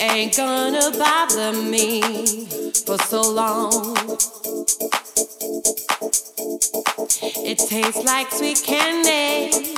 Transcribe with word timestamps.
ain't 0.00 0.34
gonna 0.34 0.90
bother 0.98 1.52
me 1.52 2.00
for 2.86 2.96
so 2.98 3.20
long. 3.20 3.96
It 7.44 7.58
tastes 7.58 8.04
like 8.04 8.30
sweet 8.32 8.62
candy. 8.64 9.74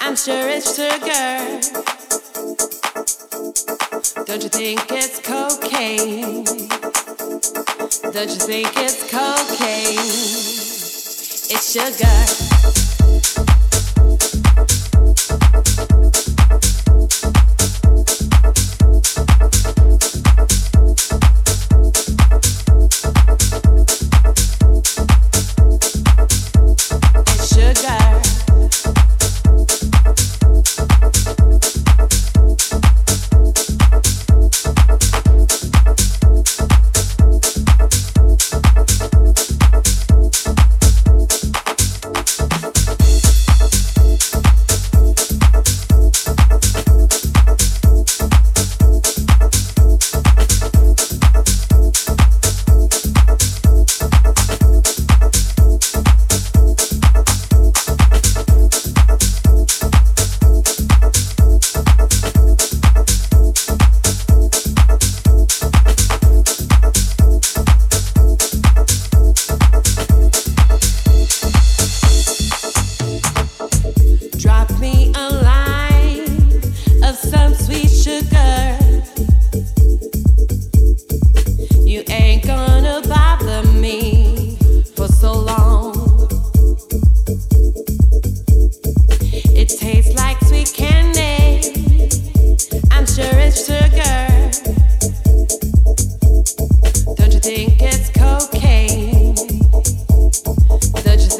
I'm 0.00 0.16
sure 0.16 0.48
it's 0.48 0.74
sugar. 0.74 1.60
Don't 4.24 4.42
you 4.42 4.48
think 4.48 4.80
it's 4.90 5.20
cocaine? 5.20 6.44
Don't 8.12 8.30
you 8.30 8.40
think 8.40 8.68
it's 8.76 9.02
cocaine? 9.10 9.98
It's 11.52 11.72
sugar. 11.72 12.89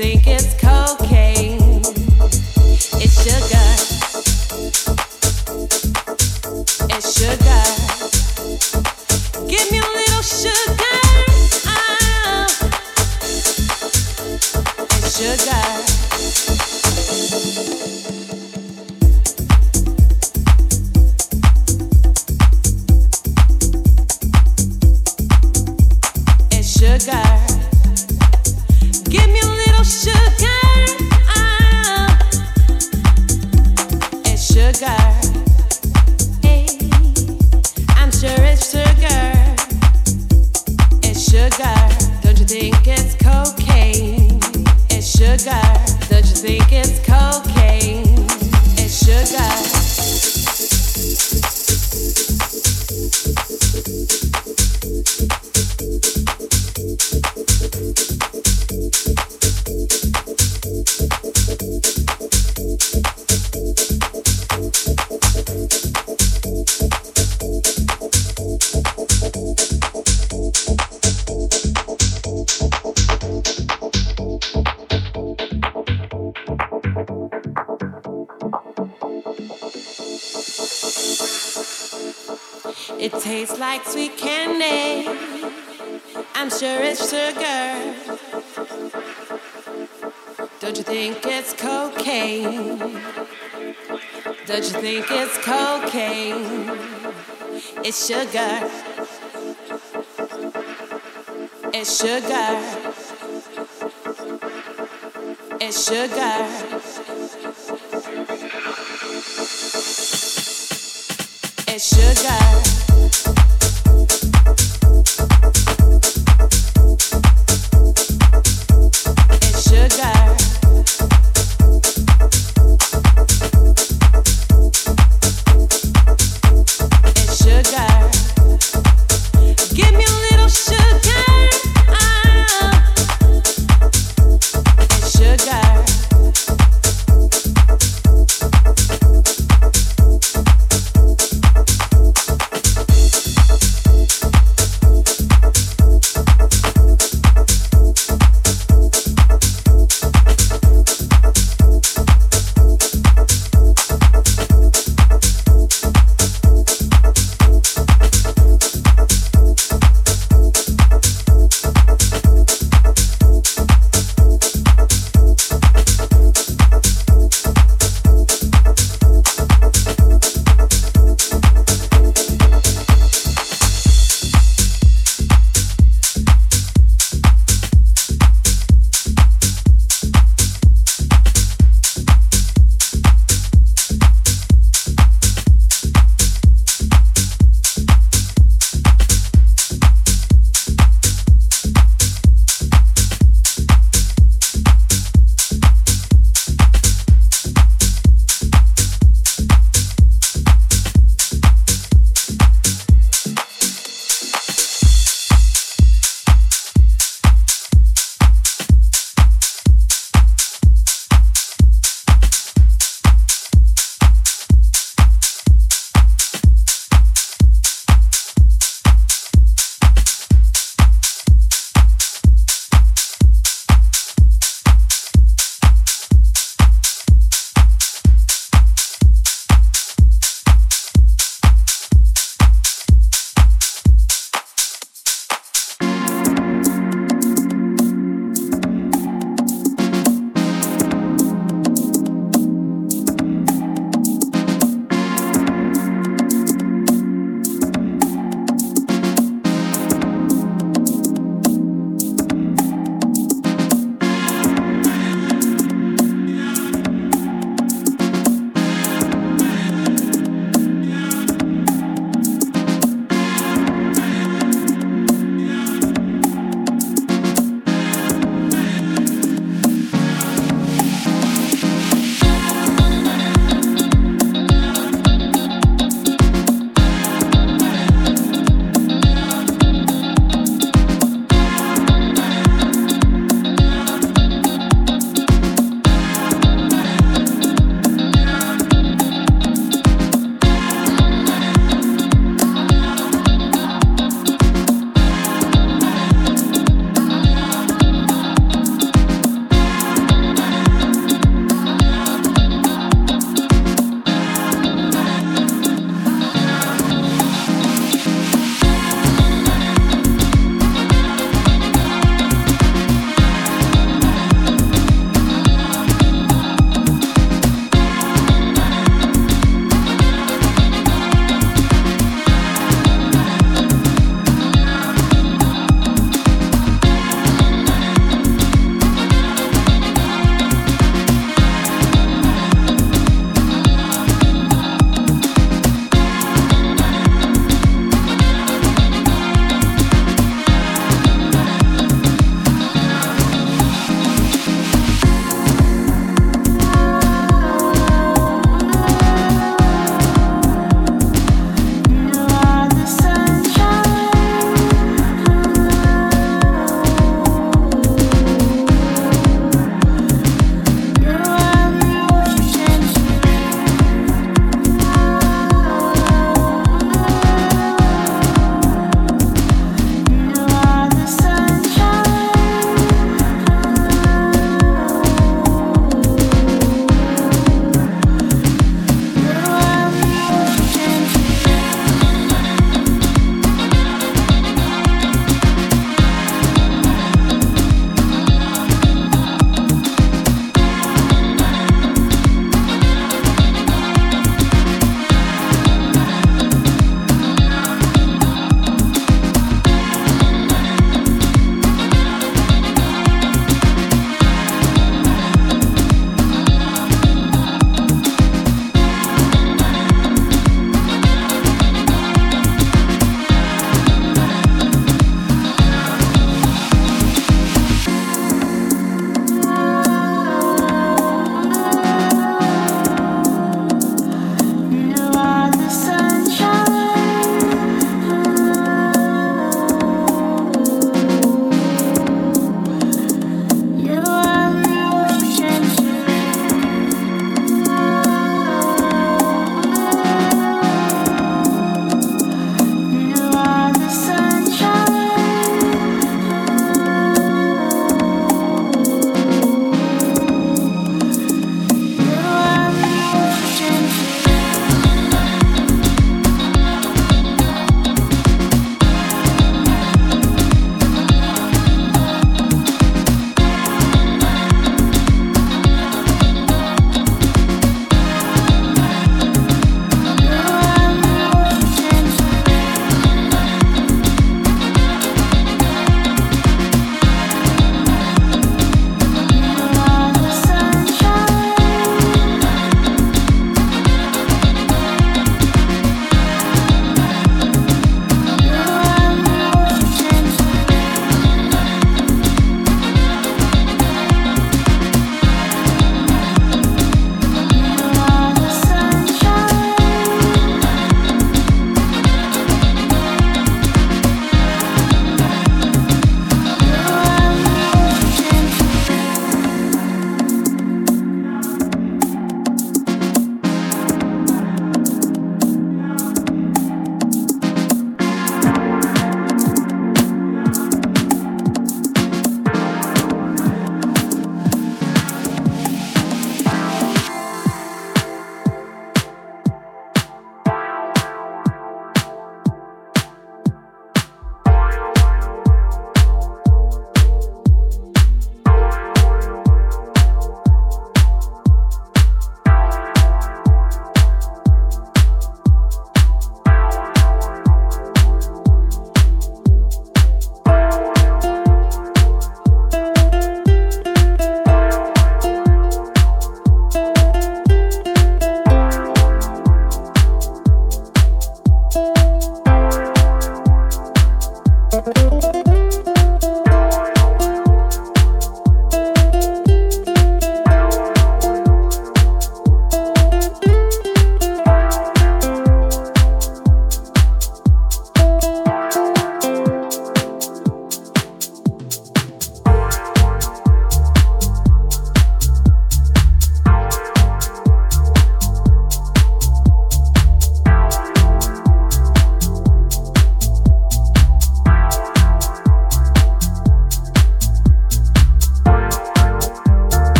Think 0.00 0.26
it's 0.26 0.59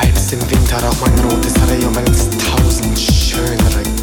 bleibst 0.00 0.32
im 0.32 0.40
Winter 0.50 0.76
auch 0.88 1.00
mein 1.00 1.18
rotes 1.20 1.54
Reh 1.68 1.84
wenn 1.92 2.12
es 2.12 2.28
tausend 2.30 2.98
schönere 2.98 3.97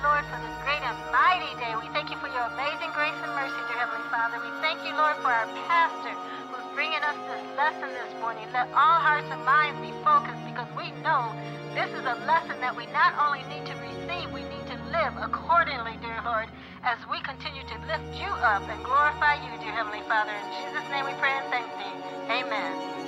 Lord, 0.00 0.24
for 0.32 0.40
this 0.40 0.56
great 0.64 0.80
and 0.80 0.96
mighty 1.12 1.52
day. 1.60 1.76
We 1.76 1.84
thank 1.92 2.08
you 2.08 2.16
for 2.24 2.32
your 2.32 2.48
amazing 2.56 2.88
grace 2.96 3.16
and 3.20 3.32
mercy, 3.36 3.60
dear 3.68 3.84
Heavenly 3.84 4.08
Father. 4.08 4.40
We 4.40 4.48
thank 4.64 4.80
you, 4.80 4.96
Lord, 4.96 5.20
for 5.20 5.28
our 5.28 5.44
pastor 5.68 6.16
who's 6.48 6.64
bringing 6.72 7.00
us 7.04 7.16
this 7.28 7.44
lesson 7.60 7.92
this 7.92 8.08
morning. 8.16 8.48
Let 8.48 8.72
all 8.72 8.96
hearts 9.04 9.28
and 9.28 9.44
minds 9.44 9.76
be 9.84 9.92
focused 10.00 10.40
because 10.48 10.68
we 10.72 10.88
know 11.04 11.36
this 11.76 11.92
is 11.92 12.04
a 12.08 12.16
lesson 12.24 12.56
that 12.64 12.72
we 12.72 12.88
not 12.96 13.12
only 13.20 13.44
need 13.52 13.68
to 13.68 13.76
receive, 13.76 14.32
we 14.32 14.40
need 14.48 14.66
to 14.72 14.76
live 14.88 15.20
accordingly, 15.20 16.00
dear 16.00 16.20
Lord, 16.24 16.48
as 16.80 16.96
we 17.12 17.20
continue 17.20 17.64
to 17.68 17.76
lift 17.84 18.08
you 18.16 18.32
up 18.40 18.64
and 18.72 18.80
glorify 18.80 19.36
you, 19.44 19.52
dear 19.60 19.76
Heavenly 19.76 20.04
Father. 20.08 20.32
In 20.32 20.48
Jesus' 20.64 20.88
name 20.88 21.04
we 21.04 21.12
pray 21.20 21.36
and 21.36 21.48
thank 21.52 21.68
thee. 21.76 21.96
Amen. 22.40 22.99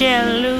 Shall. 0.00 0.59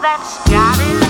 That's 0.00 0.48
got 0.48 0.78
his 0.78 1.05